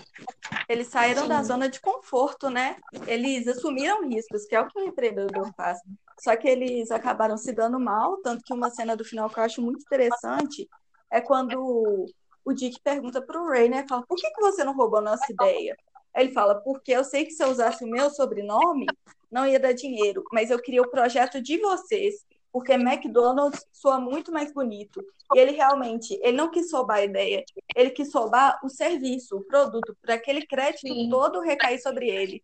Eles 0.67 0.87
saíram 0.87 1.23
Sim. 1.23 1.29
da 1.29 1.43
zona 1.43 1.69
de 1.69 1.79
conforto, 1.79 2.49
né? 2.49 2.77
Eles 3.07 3.47
assumiram 3.47 4.07
riscos, 4.07 4.45
que 4.45 4.55
é 4.55 4.61
o 4.61 4.67
que 4.67 4.79
o 4.79 4.85
empreendedor 4.85 5.51
faz. 5.55 5.79
Só 6.19 6.35
que 6.35 6.47
eles 6.47 6.91
acabaram 6.91 7.37
se 7.37 7.51
dando 7.51 7.79
mal, 7.79 8.17
tanto 8.17 8.43
que 8.43 8.53
uma 8.53 8.69
cena 8.69 8.95
do 8.95 9.03
final 9.03 9.29
que 9.29 9.39
eu 9.39 9.43
acho 9.43 9.61
muito 9.61 9.81
interessante 9.81 10.69
é 11.09 11.19
quando 11.19 12.05
o 12.43 12.53
Dick 12.53 12.79
pergunta 12.81 13.21
para 13.21 13.41
o 13.41 13.47
Ray, 13.47 13.69
né? 13.69 13.85
Fala, 13.87 14.03
por 14.07 14.17
que, 14.17 14.29
que 14.29 14.41
você 14.41 14.63
não 14.63 14.75
roubou 14.75 15.01
nossa 15.01 15.31
ideia? 15.31 15.75
Aí 16.13 16.25
ele 16.25 16.33
fala, 16.33 16.55
porque 16.55 16.91
eu 16.91 17.03
sei 17.03 17.25
que 17.25 17.31
se 17.31 17.43
eu 17.43 17.49
usasse 17.49 17.83
o 17.83 17.87
meu 17.87 18.09
sobrenome, 18.09 18.85
não 19.31 19.45
ia 19.45 19.59
dar 19.59 19.73
dinheiro, 19.73 20.23
mas 20.31 20.51
eu 20.51 20.61
queria 20.61 20.81
o 20.81 20.89
projeto 20.89 21.41
de 21.41 21.57
vocês 21.57 22.25
porque 22.51 22.73
McDonald's 22.73 23.65
soa 23.71 23.99
muito 23.99 24.31
mais 24.31 24.53
bonito. 24.53 25.01
E 25.33 25.39
ele 25.39 25.51
realmente, 25.51 26.19
ele 26.21 26.35
não 26.35 26.51
quis 26.51 26.69
soubar 26.69 26.97
a 26.97 27.05
ideia, 27.05 27.43
ele 27.75 27.91
quis 27.91 28.11
soubar 28.11 28.59
o 28.63 28.69
serviço, 28.69 29.37
o 29.37 29.43
produto, 29.43 29.95
para 30.01 30.15
aquele 30.15 30.45
crédito 30.45 30.81
Sim. 30.81 31.09
todo 31.09 31.39
recair 31.39 31.81
sobre 31.81 32.09
ele. 32.09 32.43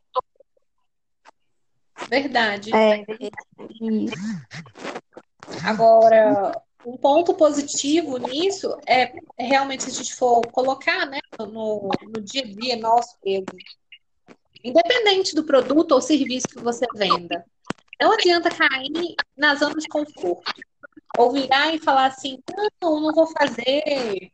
Verdade. 2.10 2.72
É. 2.74 3.06
Agora, 5.66 6.64
um 6.88 6.96
ponto 6.96 7.34
positivo 7.34 8.18
nisso 8.18 8.80
é, 8.88 9.12
realmente 9.38 9.84
se 9.84 9.90
a 9.90 9.94
gente 9.94 10.16
for 10.16 10.42
colocar 10.54 11.06
né, 11.06 11.20
no, 11.38 11.90
no 12.02 12.22
dia 12.22 12.44
a 12.44 12.48
dia 12.48 12.78
nosso 12.78 13.18
mesmo. 13.26 13.46
Independente 14.64 15.36
do 15.36 15.44
produto 15.44 15.92
ou 15.92 16.02
serviço 16.02 16.48
que 16.48 16.60
você 16.60 16.86
venda, 16.96 17.46
não 18.00 18.14
adianta 18.14 18.50
cair 18.50 19.16
na 19.36 19.54
zona 19.56 19.76
de 19.76 19.88
conforto. 19.90 20.62
Ou 21.18 21.32
virar 21.32 21.74
e 21.76 21.80
falar 21.80 22.06
assim, 22.06 22.40
não, 22.82 23.02
não 23.02 23.14
vou 23.14 23.28
fazer. 23.28 24.32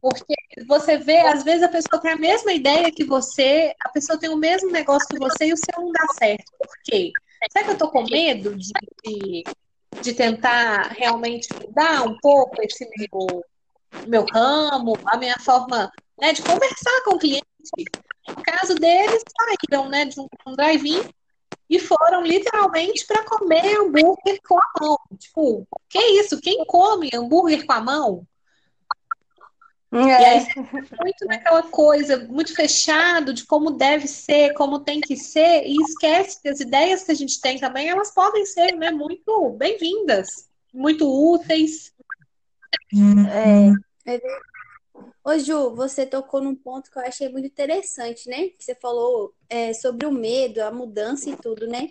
Porque 0.00 0.34
você 0.66 0.96
vê, 0.96 1.18
às 1.18 1.44
vezes 1.44 1.62
a 1.62 1.68
pessoa 1.68 2.00
tem 2.00 2.12
a 2.12 2.16
mesma 2.16 2.52
ideia 2.52 2.90
que 2.90 3.04
você, 3.04 3.74
a 3.84 3.90
pessoa 3.90 4.18
tem 4.18 4.30
o 4.30 4.36
mesmo 4.36 4.70
negócio 4.70 5.08
que 5.08 5.18
você 5.18 5.48
e 5.48 5.52
o 5.52 5.56
seu 5.56 5.82
não 5.82 5.92
dá 5.92 6.06
certo. 6.18 6.50
Por 6.58 6.76
quê? 6.84 7.12
Será 7.50 7.64
que 7.64 7.70
eu 7.72 7.78
tô 7.78 7.90
com 7.90 8.04
medo 8.04 8.54
de, 8.56 8.72
de, 9.04 9.44
de 10.00 10.14
tentar 10.14 10.88
realmente 10.92 11.48
mudar 11.54 12.02
um 12.02 12.16
pouco 12.18 12.62
esse 12.62 12.88
meu, 12.96 13.44
meu 14.06 14.24
ramo, 14.32 14.96
a 15.06 15.16
minha 15.16 15.38
forma 15.38 15.90
né, 16.18 16.32
de 16.32 16.42
conversar 16.42 17.04
com 17.04 17.16
o 17.16 17.18
cliente? 17.18 17.44
No 18.28 18.42
caso 18.42 18.74
deles, 18.76 19.22
saíram 19.36 19.88
né, 19.88 20.04
de 20.04 20.20
um, 20.20 20.54
drive-in 20.54 21.02
e 21.68 21.78
foram 21.78 22.22
literalmente 22.22 23.06
para 23.06 23.24
comer 23.24 23.76
hambúrguer 23.76 24.40
com 24.46 24.56
a 24.56 24.80
mão. 24.80 24.98
Tipo, 25.18 25.66
que 25.88 25.98
isso? 25.98 26.40
Quem 26.40 26.64
come 26.64 27.10
hambúrguer 27.12 27.66
com 27.66 27.72
a 27.72 27.80
mão? 27.80 28.26
É. 29.92 29.96
E 29.98 30.24
aí, 30.24 30.46
muito 31.00 31.26
naquela 31.26 31.64
coisa, 31.64 32.18
muito 32.28 32.54
fechado 32.54 33.34
de 33.34 33.44
como 33.44 33.72
deve 33.72 34.06
ser, 34.06 34.54
como 34.54 34.80
tem 34.80 35.00
que 35.00 35.16
ser, 35.16 35.64
e 35.66 35.76
esquece 35.82 36.40
que 36.40 36.48
as 36.48 36.60
ideias 36.60 37.02
que 37.02 37.10
a 37.10 37.14
gente 37.14 37.40
tem 37.40 37.58
também, 37.58 37.88
elas 37.88 38.12
podem 38.12 38.46
ser 38.46 38.76
né, 38.76 38.92
muito 38.92 39.50
bem-vindas, 39.50 40.48
muito 40.72 41.08
úteis. 41.08 41.92
É, 44.06 44.14
é 44.14 44.20
Ô 45.22 45.38
Ju, 45.38 45.74
você 45.74 46.06
tocou 46.06 46.40
num 46.40 46.54
ponto 46.54 46.90
que 46.90 46.98
eu 46.98 47.02
achei 47.02 47.28
muito 47.28 47.46
interessante, 47.46 48.28
né? 48.28 48.48
Que 48.48 48.64
você 48.64 48.74
falou 48.74 49.34
é, 49.48 49.72
sobre 49.74 50.06
o 50.06 50.12
medo, 50.12 50.60
a 50.60 50.70
mudança 50.70 51.28
e 51.28 51.36
tudo, 51.36 51.66
né? 51.66 51.90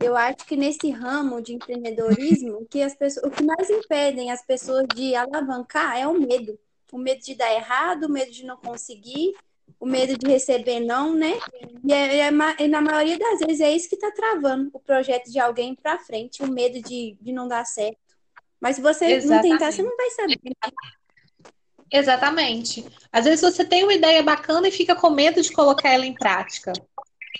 Eu 0.00 0.16
acho 0.16 0.44
que 0.44 0.56
nesse 0.56 0.90
ramo 0.90 1.40
de 1.40 1.54
empreendedorismo, 1.54 2.66
que 2.68 2.82
as 2.82 2.94
pessoas, 2.94 3.26
o 3.26 3.30
que 3.30 3.44
mais 3.44 3.70
impedem 3.70 4.30
as 4.30 4.44
pessoas 4.44 4.84
de 4.94 5.14
alavancar 5.14 5.96
é 5.96 6.06
o 6.06 6.18
medo. 6.18 6.58
O 6.92 6.98
medo 6.98 7.22
de 7.22 7.34
dar 7.34 7.52
errado, 7.52 8.04
o 8.04 8.10
medo 8.10 8.30
de 8.30 8.44
não 8.44 8.56
conseguir, 8.56 9.34
o 9.78 9.86
medo 9.86 10.16
de 10.16 10.26
receber 10.26 10.80
não, 10.80 11.14
né? 11.14 11.38
E, 11.84 11.92
é, 11.92 12.18
é, 12.20 12.30
e 12.60 12.68
na 12.68 12.80
maioria 12.80 13.18
das 13.18 13.40
vezes 13.40 13.60
é 13.60 13.72
isso 13.72 13.88
que 13.88 13.96
está 13.96 14.10
travando 14.10 14.70
o 14.72 14.80
projeto 14.80 15.30
de 15.30 15.38
alguém 15.38 15.74
para 15.74 15.98
frente, 15.98 16.42
o 16.42 16.50
medo 16.50 16.80
de, 16.80 17.16
de 17.20 17.32
não 17.32 17.48
dar 17.48 17.64
certo. 17.64 17.98
Mas 18.60 18.76
se 18.76 18.82
você 18.82 19.04
Exatamente. 19.06 19.48
não 19.48 19.58
tentar, 19.58 19.72
você 19.72 19.82
não 19.82 19.96
vai 19.96 20.10
saber. 20.10 20.40
Né? 20.44 20.72
Exatamente. 21.92 22.84
Às 23.12 23.24
vezes 23.24 23.40
você 23.40 23.64
tem 23.64 23.84
uma 23.84 23.94
ideia 23.94 24.22
bacana 24.22 24.66
e 24.68 24.72
fica 24.72 24.94
com 24.94 25.10
medo 25.10 25.42
de 25.42 25.52
colocar 25.52 25.90
ela 25.90 26.06
em 26.06 26.14
prática. 26.14 26.72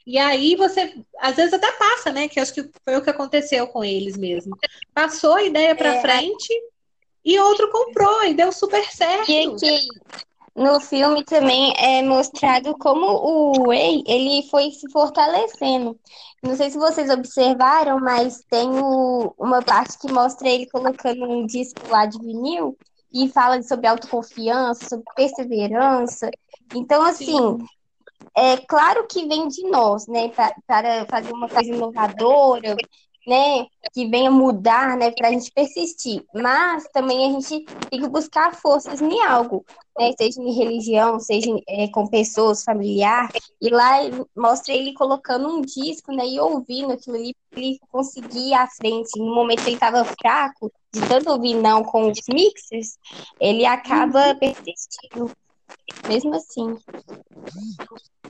E 0.06 0.18
aí 0.18 0.54
você, 0.54 0.94
às 1.18 1.36
vezes 1.36 1.52
até 1.52 1.72
passa, 1.72 2.12
né? 2.12 2.28
Que 2.28 2.38
acho 2.38 2.52
que 2.52 2.70
foi 2.84 2.96
o 2.96 3.02
que 3.02 3.10
aconteceu 3.10 3.66
com 3.66 3.82
eles 3.82 4.16
mesmo. 4.16 4.56
Passou 4.94 5.34
a 5.34 5.42
ideia 5.42 5.74
para 5.74 5.96
é. 5.96 6.00
frente 6.00 6.52
e 7.26 7.40
outro 7.40 7.68
comprou 7.72 8.24
e 8.24 8.34
deu 8.34 8.52
super 8.52 8.84
certo. 8.90 9.28
E 9.28 9.48
aqui 9.48 9.88
no 10.54 10.80
filme 10.80 11.24
também 11.24 11.74
é 11.76 12.02
mostrado 12.02 12.72
como 12.78 13.04
o 13.04 13.66
Way 13.66 14.04
ele 14.06 14.48
foi 14.48 14.70
se 14.70 14.88
fortalecendo. 14.92 15.98
Não 16.40 16.54
sei 16.54 16.70
se 16.70 16.78
vocês 16.78 17.10
observaram, 17.10 17.98
mas 17.98 18.40
tem 18.48 18.70
o, 18.70 19.34
uma 19.36 19.60
parte 19.60 19.98
que 19.98 20.10
mostra 20.10 20.48
ele 20.48 20.70
colocando 20.70 21.24
um 21.24 21.44
disco 21.44 21.80
lá 21.88 22.06
de 22.06 22.16
vinil 22.18 22.78
e 23.12 23.28
fala 23.28 23.60
sobre 23.62 23.88
autoconfiança, 23.88 24.88
sobre 24.88 25.04
perseverança. 25.16 26.30
Então, 26.74 27.02
assim, 27.02 27.26
Sim. 27.26 27.58
é 28.36 28.56
claro 28.56 29.06
que 29.08 29.26
vem 29.26 29.48
de 29.48 29.68
nós, 29.68 30.06
né, 30.06 30.30
para 30.66 31.04
fazer 31.06 31.32
uma 31.32 31.48
coisa 31.48 31.70
inovadora, 31.70 32.76
né, 33.26 33.66
que 33.92 34.06
venha 34.06 34.30
mudar, 34.30 34.96
né, 34.96 35.10
para 35.10 35.28
a 35.28 35.32
gente 35.32 35.50
persistir. 35.50 36.24
Mas 36.32 36.86
também 36.92 37.28
a 37.28 37.32
gente 37.32 37.64
tem 37.90 38.00
que 38.00 38.08
buscar 38.08 38.54
forças 38.54 39.00
em 39.02 39.20
algo, 39.22 39.64
né, 39.98 40.12
seja 40.16 40.40
em 40.40 40.52
religião, 40.52 41.18
seja 41.18 41.50
é, 41.68 41.88
com 41.88 42.06
pessoas, 42.06 42.62
familiar. 42.62 43.28
E 43.60 43.68
lá 43.68 43.98
mostra 44.36 44.72
ele 44.72 44.94
colocando 44.94 45.48
um 45.48 45.60
disco, 45.60 46.12
né, 46.12 46.26
e 46.26 46.38
ouvindo 46.38 46.92
aquilo 46.92 47.16
ali, 47.16 47.34
ele 47.56 47.80
conseguir 47.90 48.50
ir 48.50 48.54
à 48.54 48.68
frente. 48.68 49.18
No 49.18 49.34
momento 49.34 49.62
que 49.62 49.70
ele 49.70 49.76
estava 49.76 50.04
fraco, 50.04 50.72
de 50.92 51.00
tanto 51.08 51.30
ouvir 51.30 51.54
não 51.54 51.82
com 51.82 52.10
os 52.10 52.20
mixers, 52.28 52.98
ele 53.40 53.66
acaba 53.66 54.28
uhum. 54.28 54.38
persistindo. 54.38 55.30
Mesmo 56.08 56.34
assim. 56.34 56.78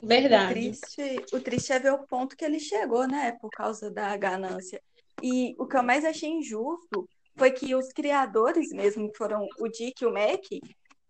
Verdade. 0.01 0.51
O 0.51 0.53
triste, 0.53 1.25
o 1.33 1.39
triste 1.41 1.73
é 1.73 1.79
ver 1.79 1.93
o 1.93 2.07
ponto 2.07 2.35
que 2.35 2.45
ele 2.45 2.59
chegou, 2.59 3.07
né? 3.07 3.33
Por 3.41 3.49
causa 3.49 3.89
da 3.91 4.15
ganância. 4.15 4.81
E 5.21 5.55
o 5.57 5.65
que 5.65 5.75
eu 5.75 5.83
mais 5.83 6.05
achei 6.05 6.29
injusto 6.29 7.07
foi 7.35 7.51
que 7.51 7.75
os 7.75 7.89
criadores 7.89 8.69
mesmo, 8.69 9.11
que 9.11 9.17
foram 9.17 9.47
o 9.59 9.67
Dick 9.67 10.03
e 10.03 10.05
o 10.05 10.13
Mac, 10.13 10.43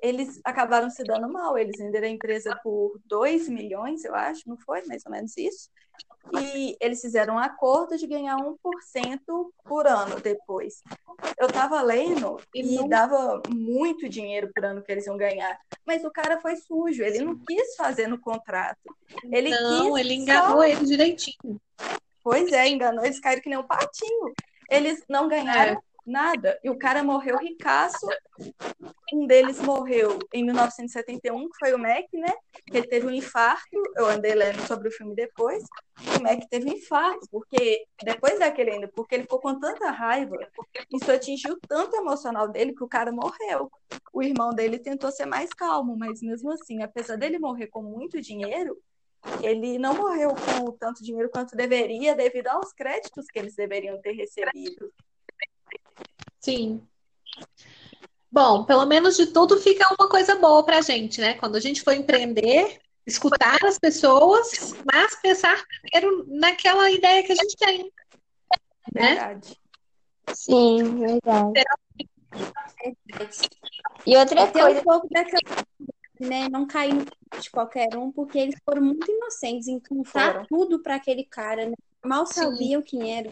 eles 0.01 0.39
acabaram 0.43 0.89
se 0.89 1.03
dando 1.03 1.31
mal. 1.31 1.57
Eles 1.57 1.77
venderam 1.77 2.07
a 2.07 2.11
empresa 2.11 2.57
por 2.63 2.99
2 3.05 3.49
milhões, 3.49 4.03
eu 4.03 4.15
acho, 4.15 4.47
não 4.47 4.57
foi? 4.57 4.85
Mais 4.85 5.03
ou 5.05 5.11
menos 5.11 5.35
isso. 5.37 5.69
E 6.39 6.75
eles 6.81 7.01
fizeram 7.01 7.35
um 7.35 7.39
acordo 7.39 7.97
de 7.97 8.05
ganhar 8.05 8.37
1% 8.37 9.53
por 9.63 9.87
ano 9.87 10.19
depois. 10.19 10.81
Eu 11.37 11.47
estava 11.47 11.81
lendo 11.81 12.39
e 12.53 12.87
dava 12.87 13.41
muito 13.49 14.07
dinheiro 14.07 14.51
por 14.53 14.63
ano 14.63 14.83
que 14.83 14.91
eles 14.91 15.07
iam 15.07 15.17
ganhar. 15.17 15.59
Mas 15.85 16.03
o 16.03 16.11
cara 16.11 16.39
foi 16.39 16.55
sujo, 16.55 17.03
ele 17.03 17.19
não 17.19 17.37
quis 17.37 17.75
fazer 17.75 18.07
no 18.07 18.19
contrato. 18.19 18.95
Ele 19.31 19.49
não, 19.49 19.97
ele 19.97 20.13
enganou 20.13 20.57
só... 20.57 20.63
ele 20.63 20.85
direitinho. 20.85 21.59
Pois 22.23 22.51
é, 22.51 22.67
enganou, 22.67 23.05
eles 23.05 23.19
caíram 23.19 23.41
que 23.41 23.49
nem 23.49 23.57
um 23.57 23.63
patinho. 23.63 24.33
eles 24.69 25.03
não 25.09 25.27
ganharam 25.27 25.73
é. 25.73 25.86
Nada. 26.07 26.59
E 26.63 26.69
o 26.69 26.77
cara 26.77 27.03
morreu 27.03 27.37
ricaço. 27.37 28.07
Um 29.13 29.27
deles 29.27 29.59
morreu 29.61 30.17
em 30.33 30.43
1971, 30.43 31.49
que 31.49 31.57
foi 31.59 31.73
o 31.73 31.79
Mac, 31.79 32.05
né? 32.13 32.33
Ele 32.71 32.87
teve 32.87 33.05
um 33.05 33.11
infarto. 33.11 33.81
Eu 33.95 34.07
andei 34.07 34.33
lendo 34.33 34.65
sobre 34.65 34.87
o 34.87 34.91
filme 34.91 35.15
depois. 35.15 35.63
O 36.17 36.23
Mac 36.23 36.39
teve 36.49 36.69
um 36.69 36.73
infarto, 36.73 37.27
porque 37.31 37.85
depois 38.03 38.39
daquele 38.39 38.71
ainda, 38.71 38.87
porque 38.87 39.15
ele 39.15 39.23
ficou 39.23 39.39
com 39.39 39.59
tanta 39.59 39.89
raiva, 39.91 40.37
isso 40.91 41.11
atingiu 41.11 41.57
tanto 41.67 41.95
o 41.95 41.99
emocional 41.99 42.47
dele 42.47 42.73
que 42.73 42.83
o 42.83 42.87
cara 42.87 43.11
morreu. 43.11 43.71
O 44.13 44.23
irmão 44.23 44.51
dele 44.51 44.79
tentou 44.79 45.11
ser 45.11 45.25
mais 45.25 45.53
calmo, 45.53 45.97
mas 45.97 46.21
mesmo 46.21 46.51
assim, 46.51 46.81
apesar 46.81 47.17
dele 47.17 47.39
morrer 47.39 47.67
com 47.67 47.81
muito 47.81 48.21
dinheiro, 48.21 48.77
ele 49.41 49.77
não 49.77 49.95
morreu 49.95 50.29
com 50.29 50.71
tanto 50.71 51.03
dinheiro 51.03 51.29
quanto 51.29 51.55
deveria, 51.55 52.15
devido 52.15 52.47
aos 52.47 52.71
créditos 52.73 53.25
que 53.27 53.39
eles 53.39 53.55
deveriam 53.55 53.99
ter 54.01 54.13
recebido. 54.13 54.91
Sim. 56.47 56.81
Bom, 58.31 58.63
pelo 58.63 58.85
menos 58.85 59.17
de 59.17 59.27
tudo 59.27 59.57
fica 59.57 59.85
uma 59.99 60.07
coisa 60.07 60.35
boa 60.35 60.63
pra 60.63 60.79
gente, 60.79 61.19
né? 61.19 61.33
Quando 61.33 61.57
a 61.57 61.59
gente 61.59 61.81
for 61.81 61.91
empreender, 61.91 62.79
escutar 63.05 63.57
as 63.65 63.77
pessoas, 63.77 64.73
mas 64.89 65.13
pensar 65.21 65.61
primeiro 65.81 66.25
naquela 66.29 66.89
ideia 66.89 67.21
que 67.21 67.33
a 67.33 67.35
gente 67.35 67.57
tem. 67.57 67.91
Né? 68.93 69.15
Verdade. 69.15 69.59
Sim, 70.33 70.99
verdade. 70.99 71.63
E 74.05 74.15
outra 74.15 74.49
coisa. 74.49 74.79
um 74.79 74.83
pouco 74.83 75.09
daquela 75.09 75.65
né, 76.17 76.47
não 76.49 76.65
cair 76.65 77.05
de 77.41 77.51
qualquer 77.51 77.89
um, 77.97 78.09
porque 78.09 78.39
eles 78.39 78.55
foram 78.63 78.83
muito 78.83 79.11
inocentes 79.11 79.67
em 79.67 79.81
contar 79.81 80.47
tudo 80.47 80.81
para 80.81 80.95
aquele 80.95 81.25
cara, 81.25 81.65
né? 81.65 81.75
Mal 82.05 82.25
sabiam 82.25 82.81
Sim. 82.81 82.87
quem 82.87 83.17
era. 83.17 83.29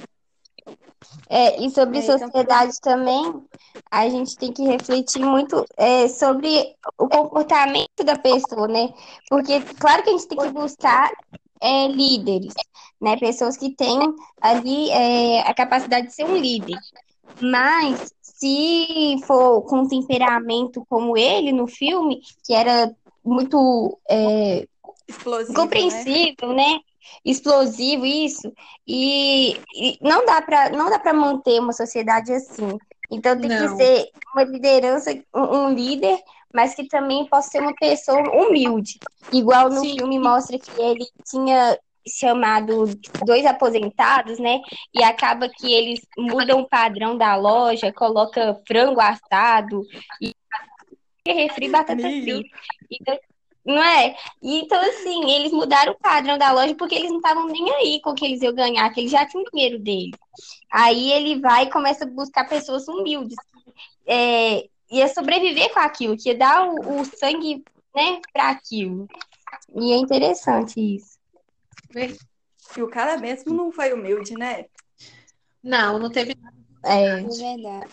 É, 1.30 1.64
e 1.64 1.70
sobre 1.70 2.00
é, 2.00 2.02
então, 2.02 2.18
sociedade 2.20 2.74
então... 2.78 2.94
também, 2.94 3.44
a 3.92 4.10
gente 4.10 4.38
tem 4.38 4.52
que 4.52 4.64
refletir 4.64 5.24
muito 5.24 5.66
é, 5.78 6.08
sobre 6.08 6.76
o 6.98 7.08
comportamento 7.08 8.04
da 8.04 8.18
pessoa, 8.18 8.68
né? 8.68 8.94
Porque, 9.30 9.62
claro 9.80 10.04
que 10.04 10.10
a 10.10 10.14
gente 10.14 10.28
tem 10.28 10.38
que 10.38 10.50
buscar 10.50 11.12
é, 11.62 11.88
líderes, 11.88 12.54
né? 13.02 13.18
Pessoas 13.18 13.58
que 13.58 13.72
têm 13.76 14.00
ali 14.42 14.90
é, 14.92 15.42
a 15.42 15.54
capacidade 15.54 16.08
de 16.08 16.14
ser 16.14 16.26
um 16.26 16.38
líder. 16.38 16.78
Mas 17.42 18.14
se 18.22 19.18
for 19.26 19.62
com 19.64 19.80
um 19.80 19.88
temperamento 19.88 20.86
como 20.90 21.18
ele 21.18 21.52
no 21.52 21.68
filme, 21.68 22.22
que 22.44 22.54
era 22.54 22.94
muito 23.24 23.98
é, 24.10 24.68
compreensível, 25.56 26.50
né? 26.50 26.74
né? 26.74 26.80
Explosivo 27.24 28.06
isso, 28.06 28.52
e, 28.88 29.54
e 29.76 29.98
não 30.02 30.26
dá 30.26 30.42
para 30.42 30.70
não 30.70 30.90
dá 30.90 31.00
para 31.00 31.14
manter 31.14 31.60
uma 31.60 31.74
sociedade 31.74 32.32
assim. 32.34 32.78
Então 33.12 33.40
tem 33.40 33.50
não. 33.50 33.78
que 33.78 33.84
ser 33.84 34.10
uma 34.34 34.44
liderança, 34.44 35.12
um, 35.34 35.70
líder, 35.74 36.20
mas 36.54 36.74
que 36.74 36.88
também 36.88 37.26
possa 37.28 37.50
ser 37.50 37.62
uma 37.62 37.74
pessoa 37.76 38.20
humilde. 38.20 39.00
Igual 39.32 39.70
no 39.70 39.82
Sim. 39.82 39.98
filme 39.98 40.20
mostra 40.20 40.58
que 40.58 40.82
ele 40.82 41.06
tinha 41.30 41.78
chamado 42.08 42.86
dois 43.26 43.46
aposentados, 43.46 44.38
né? 44.40 44.60
E 44.94 45.04
acaba 45.04 45.50
que 45.50 45.74
eles 45.74 46.00
mudam 46.18 46.60
o 46.60 46.68
padrão 46.68 47.18
da 47.18 47.36
loja, 47.36 47.92
coloca 47.92 48.60
frango 48.68 49.02
assado 49.02 49.82
e 50.22 50.34
refri 51.28 51.70
batata 51.70 52.02
frita. 52.02 52.48
Então, 52.92 53.18
não 53.66 53.82
é? 53.82 54.16
Então, 54.42 54.80
assim, 54.80 55.32
eles 55.32 55.52
mudaram 55.52 55.94
o 55.94 56.00
padrão 56.00 56.38
da 56.38 56.52
loja 56.52 56.76
porque 56.76 56.94
eles 56.94 57.10
não 57.10 57.18
estavam 57.18 57.48
nem 57.48 57.70
aí 57.74 58.02
com 58.02 58.12
o 58.12 58.16
que 58.16 58.26
eles 58.26 58.42
iam 58.42 58.54
ganhar, 58.54 58.90
que 58.92 59.00
eles 59.00 59.12
já 59.12 59.26
tinham 59.26 59.44
dinheiro 59.52 59.80
dele. 59.80 60.12
Aí 60.72 61.12
ele 61.12 61.40
vai 61.40 61.64
e 61.64 61.72
começa 61.72 62.06
a 62.06 62.08
buscar 62.08 62.48
pessoas 62.48 62.88
humildes. 62.88 63.36
É, 64.06 64.68
ia 64.92 65.08
sobreviver 65.08 65.74
com 65.74 65.80
aquilo, 65.80 66.16
que 66.16 66.30
ia 66.30 66.38
dar 66.38 66.68
o, 66.68 67.02
o 67.02 67.06
sangue, 67.06 67.64
né, 67.96 68.22
para 68.32 68.50
aquilo. 68.50 69.08
E 69.76 69.92
é 69.94 69.98
interessante 69.98 70.80
isso. 70.80 71.18
E 72.78 72.82
o 72.82 72.90
cara 72.90 73.18
mesmo 73.18 73.54
não 73.54 73.72
foi 73.72 73.94
humilde, 73.94 74.34
né? 74.34 74.66
Não, 75.64 75.98
não 75.98 76.12
teve 76.12 76.36
nada. 76.40 76.56
É, 76.84 77.20
é 77.20 77.24
verdade. 77.24 77.92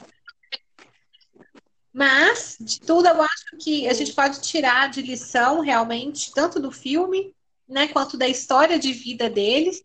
Mas, 1.93 2.57
de 2.59 2.81
tudo, 2.81 3.07
eu 3.07 3.21
acho 3.21 3.57
que 3.61 3.87
a 3.87 3.93
gente 3.93 4.15
pode 4.15 4.41
tirar 4.41 4.89
de 4.89 5.03
lição, 5.03 5.61
realmente, 5.61 6.33
tanto 6.33 6.59
do 6.59 6.71
filme, 6.71 7.35
né, 7.69 7.89
quanto 7.89 8.17
da 8.17 8.27
história 8.27 8.79
de 8.79 8.93
vida 8.93 9.29
deles. 9.29 9.83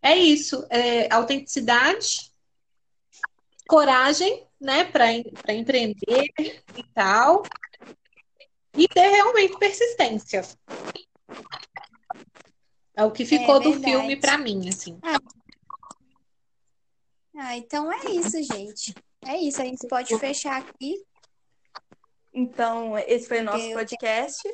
É 0.00 0.16
isso, 0.16 0.66
é 0.70 1.12
autenticidade, 1.12 2.32
coragem, 3.68 4.46
né, 4.58 4.84
para 4.84 5.12
empreender 5.52 6.32
e 6.74 6.82
tal. 6.94 7.42
E 8.74 8.88
ter 8.88 9.08
realmente 9.08 9.58
persistência. 9.58 10.42
É 12.96 13.04
o 13.04 13.10
que 13.10 13.24
ficou 13.24 13.56
é 13.56 13.60
do 13.60 13.72
filme 13.74 14.16
para 14.16 14.38
mim, 14.38 14.68
assim. 14.68 14.98
Ah. 15.02 15.18
ah, 17.36 17.56
então 17.56 17.92
é 17.92 18.10
isso, 18.10 18.42
gente. 18.42 18.94
É 19.26 19.36
isso, 19.36 19.60
a 19.60 19.64
gente 19.64 19.86
pode 19.86 20.16
fechar 20.18 20.56
aqui. 20.56 21.04
Então, 22.38 22.96
esse 22.96 23.26
foi 23.26 23.40
o 23.40 23.44
nosso 23.44 23.72
podcast. 23.72 24.48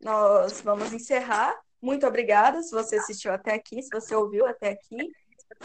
Nós 0.00 0.62
vamos 0.62 0.90
encerrar. 0.90 1.54
Muito 1.82 2.06
obrigada 2.06 2.62
se 2.62 2.70
você 2.70 2.96
assistiu 2.96 3.30
até 3.30 3.52
aqui, 3.52 3.82
se 3.82 3.90
você 3.92 4.14
ouviu 4.14 4.46
até 4.46 4.70
aqui. 4.70 5.12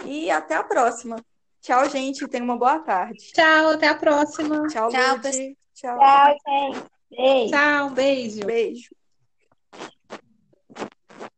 E 0.04 0.30
até 0.30 0.56
a 0.56 0.64
próxima. 0.66 1.16
Tchau, 1.62 1.90
gente. 1.90 2.28
Tenha 2.28 2.44
uma 2.44 2.58
boa 2.58 2.80
tarde. 2.80 3.32
Tchau, 3.32 3.70
até 3.70 3.88
a 3.88 3.96
próxima. 3.96 4.68
Tchau, 4.68 4.90
Tchau, 4.90 5.20
Tchau, 5.22 5.98
Tchau, 5.98 6.36
gente. 6.46 6.84
Beijo. 7.10 7.52
Tchau, 7.52 7.90
beijo. 7.92 8.46
Beijo. 8.46 9.03